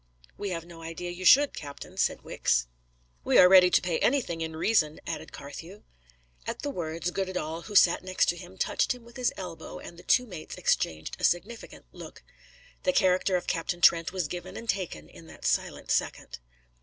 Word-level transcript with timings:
"We 0.35 0.49
have 0.49 0.65
no 0.65 0.81
idea 0.81 1.11
you 1.11 1.25
should, 1.25 1.53
captain," 1.53 1.95
said 1.95 2.23
Wicks. 2.23 2.65
"We 3.23 3.37
are 3.37 3.47
ready 3.47 3.69
to 3.69 3.81
pay 3.83 3.99
anything 3.99 4.41
in 4.41 4.55
reason," 4.55 4.99
added 5.05 5.31
Carthew. 5.31 5.83
At 6.47 6.63
the 6.63 6.71
words, 6.71 7.11
Goddedaal, 7.11 7.65
who 7.65 7.75
sat 7.75 8.03
next 8.03 8.25
to 8.29 8.35
him, 8.35 8.57
touched 8.57 8.95
him 8.95 9.03
with 9.05 9.15
his 9.15 9.31
elbow, 9.37 9.77
and 9.77 9.99
the 9.99 10.03
two 10.03 10.25
mates 10.25 10.55
exchanged 10.55 11.17
a 11.19 11.23
significant 11.23 11.85
look. 11.91 12.23
The 12.81 12.93
character 12.93 13.35
of 13.35 13.45
Captain 13.45 13.79
Trent 13.79 14.11
was 14.11 14.27
given 14.27 14.57
and 14.57 14.67
taken 14.67 15.07
in 15.07 15.27
that 15.27 15.45
silent 15.45 15.91
second. 15.91 16.39